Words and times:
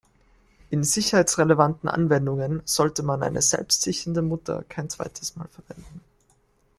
In 0.71 0.83
sicherheitsrelevanten 0.83 1.87
Anwendungen 1.87 2.63
sollte 2.65 3.03
man 3.03 3.21
eine 3.21 3.43
selbstsichernde 3.43 4.23
Mutter 4.23 4.63
kein 4.67 4.89
zweites 4.89 5.35
Mal 5.35 5.47
verwenden. 5.49 6.01